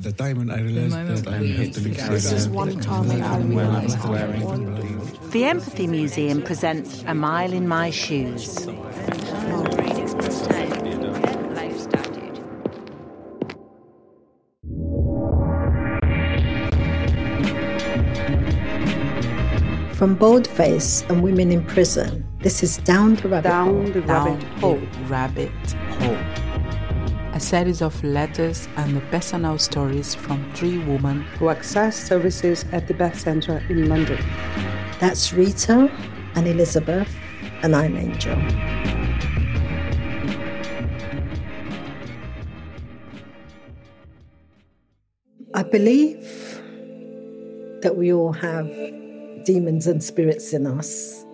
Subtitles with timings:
[0.00, 3.38] The time when I realized that I have to leave This is one time I
[3.38, 3.98] realized
[5.32, 8.64] The Empathy Museum presents A Mile in My Shoes.
[19.94, 23.92] From Boldface and Women in Prison, this is Down the Rabbit Down Hole.
[23.92, 24.80] the rabbit hole.
[25.08, 25.50] Rabbit
[25.98, 26.37] Hole.
[27.38, 32.88] A series of letters and the personal stories from three women Who access services at
[32.88, 34.18] the Beth Centre in London.
[34.98, 35.88] That's Rita
[36.34, 37.08] and Elizabeth,
[37.62, 38.36] and I'm Angel.
[45.54, 46.26] I believe
[47.82, 48.66] that we all have
[49.44, 51.24] demons and spirits in us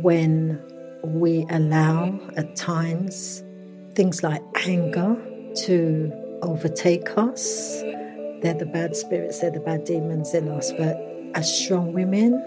[0.00, 0.58] when
[1.04, 3.44] we allow at times
[3.94, 5.16] things like anger
[5.54, 6.10] to
[6.42, 7.80] overtake us.
[8.40, 10.72] They're the bad spirits, they're the bad demons in us.
[10.72, 10.96] But
[11.34, 12.42] as strong women,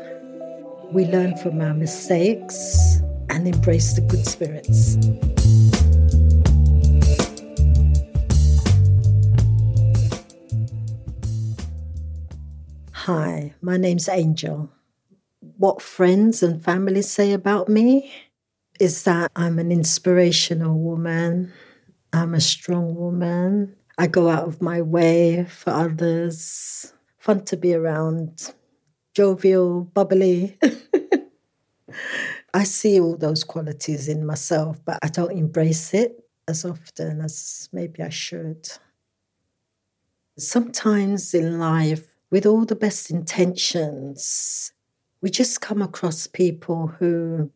[0.92, 4.98] we learn from our mistakes and embrace the good spirits.
[12.92, 14.70] Hi, my name's Angel.
[15.58, 18.12] What friends and family say about me
[18.80, 21.54] is that I'm an inspirational woman,
[22.14, 27.74] I'm a strong woman, I go out of my way for others, fun to be
[27.74, 28.54] around,
[29.14, 30.58] jovial, bubbly.
[32.54, 37.70] I see all those qualities in myself, but I don't embrace it as often as
[37.72, 38.70] maybe I should.
[40.38, 44.74] Sometimes in life, with all the best intentions,
[45.22, 47.50] we just come across people who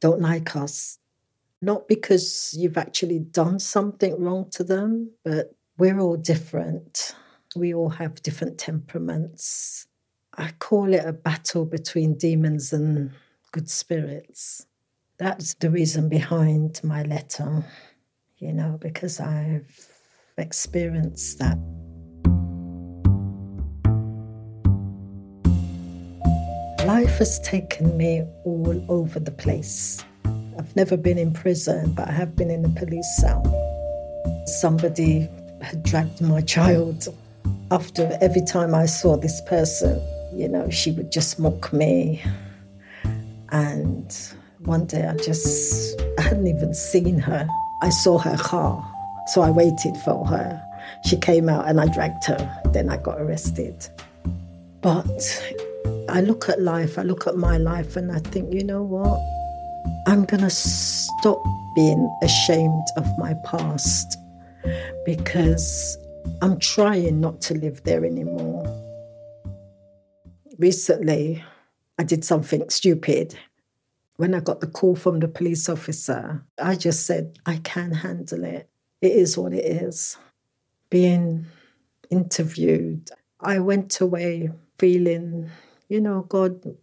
[0.00, 0.98] don't like us.
[1.62, 7.14] Not because you've actually done something wrong to them, but we're all different.
[7.54, 9.86] We all have different temperaments.
[10.36, 13.10] I call it a battle between demons and
[13.52, 14.66] good spirits.
[15.18, 17.64] That's the reason behind my letter,
[18.36, 19.88] you know, because I've
[20.36, 21.58] experienced that.
[26.86, 30.04] Life has taken me all over the place.
[30.56, 33.42] I've never been in prison, but I have been in a police cell.
[34.60, 35.28] Somebody
[35.62, 37.08] had dragged my child.
[37.72, 40.00] After every time I saw this person,
[40.32, 42.22] you know, she would just mock me.
[43.50, 44.16] And
[44.60, 47.48] one day I just, I hadn't even seen her.
[47.82, 48.88] I saw her car,
[49.26, 50.62] so I waited for her.
[51.04, 52.62] She came out and I dragged her.
[52.66, 53.88] Then I got arrested.
[54.82, 55.42] But
[56.08, 59.20] I look at life, I look at my life, and I think, you know what?
[60.06, 61.42] I'm going to stop
[61.74, 64.16] being ashamed of my past
[65.04, 65.98] because
[66.42, 68.64] I'm trying not to live there anymore.
[70.58, 71.44] Recently,
[71.98, 73.36] I did something stupid.
[74.16, 78.44] When I got the call from the police officer, I just said, I can handle
[78.44, 78.68] it.
[79.02, 80.16] It is what it is.
[80.88, 81.46] Being
[82.10, 85.50] interviewed, I went away feeling,
[85.88, 86.76] you know, God,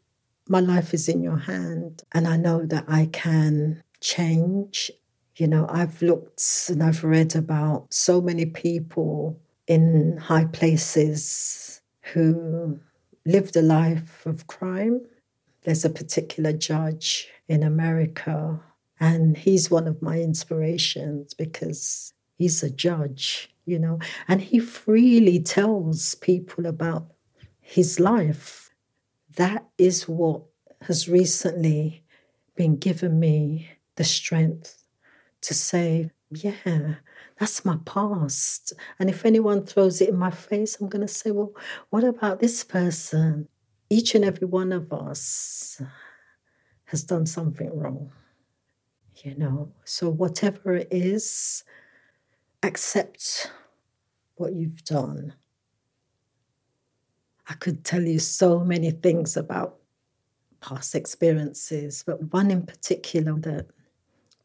[0.47, 4.91] my life is in your hand, and I know that I can change.
[5.37, 11.81] You know, I've looked and I've read about so many people in high places
[12.13, 12.79] who
[13.25, 15.01] lived a life of crime.
[15.63, 18.59] There's a particular judge in America,
[18.99, 25.39] and he's one of my inspirations because he's a judge, you know, and he freely
[25.39, 27.07] tells people about
[27.61, 28.69] his life.
[29.35, 30.43] That is what
[30.81, 32.03] has recently
[32.55, 34.83] been given me the strength
[35.41, 36.95] to say, yeah,
[37.39, 38.73] that's my past.
[38.99, 41.53] And if anyone throws it in my face, I'm going to say, well,
[41.89, 43.47] what about this person?
[43.89, 45.81] Each and every one of us
[46.85, 48.11] has done something wrong,
[49.23, 49.71] you know.
[49.83, 51.63] So, whatever it is,
[52.61, 53.51] accept
[54.35, 55.33] what you've done.
[57.47, 59.79] I could tell you so many things about
[60.61, 63.67] past experiences, but one in particular that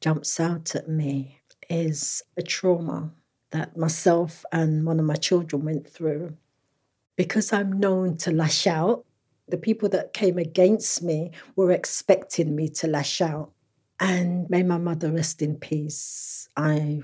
[0.00, 1.40] jumps out at me
[1.70, 3.12] is a trauma
[3.50, 6.36] that myself and one of my children went through.
[7.16, 9.04] Because I'm known to lash out,
[9.48, 13.52] the people that came against me were expecting me to lash out.
[14.00, 16.48] And may my mother rest in peace.
[16.56, 17.02] I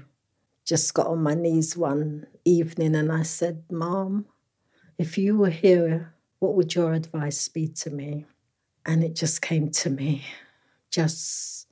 [0.64, 4.26] just got on my knees one evening and I said, Mom,
[4.99, 8.26] if you were here, what would your advice be to me?
[8.87, 10.25] And it just came to me
[10.94, 11.67] just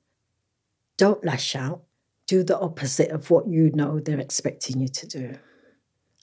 [0.97, 1.83] don't lash out.
[2.27, 5.39] Do the opposite of what you know they're expecting you to do.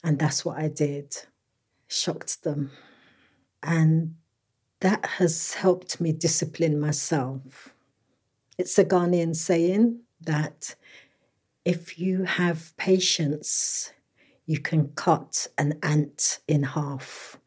[0.04, 1.16] And that's what I did.
[1.88, 2.70] Shocked them.
[3.62, 4.16] And
[4.80, 7.74] that has helped me discipline myself.
[8.58, 10.74] It's a Ghanaian saying that
[11.64, 13.92] if you have patience,
[14.50, 17.38] you can cut an ant in half.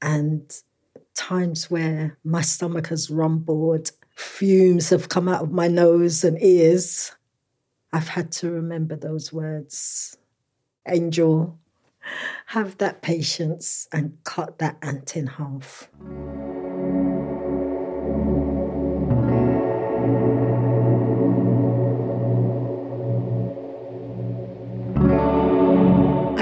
[0.00, 0.42] And
[1.14, 7.10] times where my stomach has rumbled, fumes have come out of my nose and ears,
[7.92, 10.16] I've had to remember those words.
[10.86, 11.58] Angel,
[12.46, 15.90] have that patience and cut that ant in half.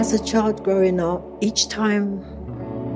[0.09, 2.25] As a child growing up, each time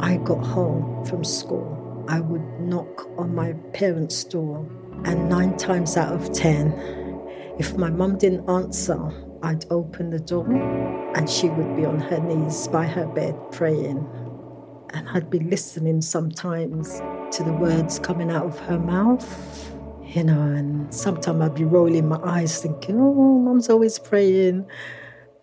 [0.01, 4.67] I got home from school, I would knock on my parents' door,
[5.05, 6.73] and nine times out of ten,
[7.59, 8.99] if my mum didn't answer,
[9.43, 10.51] I'd open the door
[11.15, 14.09] and she would be on her knees by her bed praying.
[14.95, 17.03] And I'd be listening sometimes
[17.37, 22.09] to the words coming out of her mouth, you know, and sometimes I'd be rolling
[22.09, 24.65] my eyes thinking, oh, mum's always praying.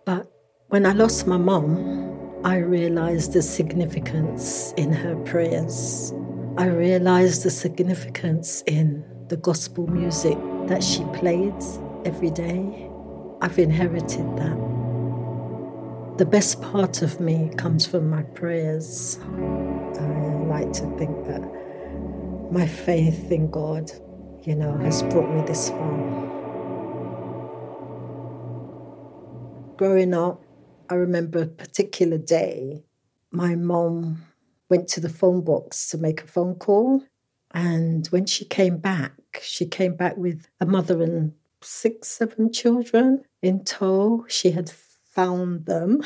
[0.04, 0.26] But
[0.70, 6.14] when I lost my mum, I realized the significance in her prayers.
[6.58, 10.38] I realized the significance in the gospel music
[10.68, 11.56] that she played
[12.04, 12.88] every day.
[13.40, 14.56] I've inherited that.
[16.18, 19.18] The best part of me comes from my prayers.
[19.18, 21.42] I like to think that
[22.52, 23.90] my faith in God,
[24.44, 26.30] you know, has brought me this far.
[29.76, 30.44] Growing up,
[30.90, 32.82] I remember a particular day,
[33.30, 34.24] my mom
[34.68, 37.04] went to the phone box to make a phone call.
[37.52, 41.32] And when she came back, she came back with a mother and
[41.62, 44.26] six, seven children in tow.
[44.28, 46.02] She had found them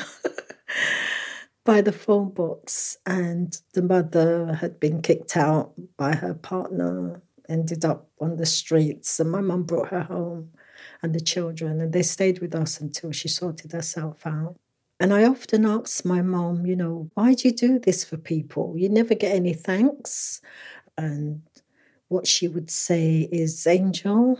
[1.65, 7.85] by the phone box, and the mother had been kicked out by her partner, ended
[7.85, 9.19] up on the streets.
[9.19, 10.51] And my mum brought her home
[11.01, 14.57] and the children, and they stayed with us until she sorted herself out.
[14.99, 18.75] And I often ask my mom, you know, why do you do this for people?
[18.77, 20.41] You never get any thanks.
[20.97, 21.41] And
[22.07, 24.39] what she would say is, Angel,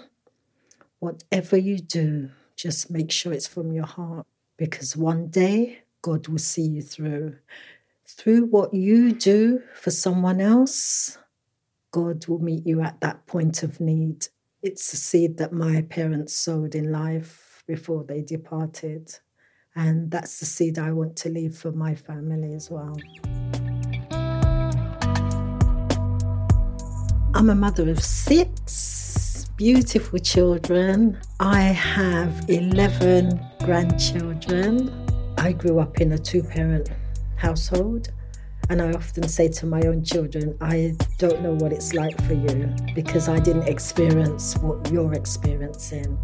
[0.99, 4.25] whatever you do, just make sure it's from your heart
[4.57, 7.35] because one day God will see you through.
[8.07, 11.17] Through what you do for someone else,
[11.91, 14.27] God will meet you at that point of need.
[14.61, 19.17] It's a seed that my parents sowed in life before they departed.
[19.77, 22.95] And that's the seed I want to leave for my family as well.
[27.33, 31.19] I'm a mother of six beautiful children.
[31.41, 35.05] I have 11 grandchildren.
[35.37, 36.89] I grew up in a two parent
[37.35, 38.07] household.
[38.69, 42.33] And I often say to my own children, I don't know what it's like for
[42.33, 46.17] you because I didn't experience what you're experiencing.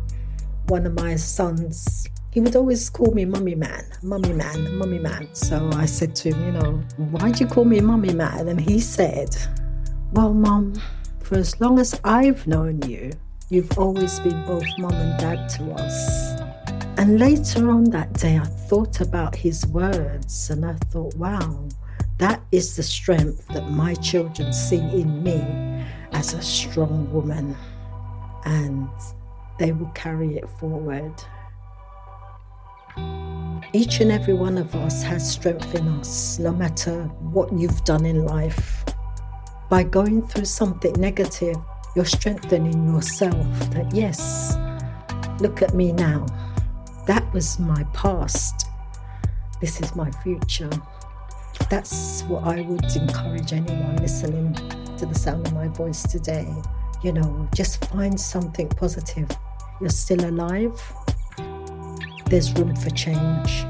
[0.68, 5.28] One of my sons he would always call me mummy man, mummy man, mummy man.
[5.34, 8.48] So I said to him, you know, why do you call me mummy man?
[8.48, 9.36] And he said,
[10.14, 10.74] well, mum,
[11.20, 13.12] for as long as I've known you,
[13.50, 16.42] you've always been both mum and dad to us.
[16.98, 21.68] And later on that day, I thought about his words and I thought, wow,
[22.18, 27.58] that is the strength that my children see in me as a strong woman.
[28.46, 28.90] And
[29.60, 31.14] they will carry it forward.
[33.74, 38.06] Each and every one of us has strength in us, no matter what you've done
[38.06, 38.84] in life.
[39.70, 41.56] By going through something negative,
[41.96, 44.58] you're strengthening yourself that, yes,
[45.40, 46.26] look at me now.
[47.08, 48.68] That was my past.
[49.62, 50.70] This is my future.
[51.70, 54.54] That's what I would encourage anyone listening
[54.98, 56.54] to the sound of my voice today.
[57.04, 59.30] You know, just find something positive.
[59.80, 60.78] You're still alive
[62.32, 63.66] there's room for change.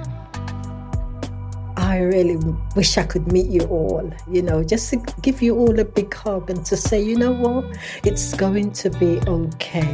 [1.76, 2.38] I really
[2.76, 6.14] wish I could meet you all, you know, just to give you all a big
[6.14, 7.66] hug and to say, you know what,
[8.04, 9.92] it's going to be okay.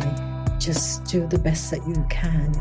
[0.60, 2.52] Just do the best that you can.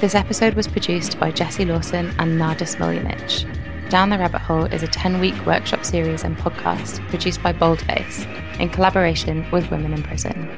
[0.00, 3.63] This episode was produced by Jesse Lawson and Nada Smiljanic.
[3.94, 8.26] Down the Rabbit Hole is a 10 week workshop series and podcast produced by Boldface
[8.58, 10.50] in collaboration with Women in Prison.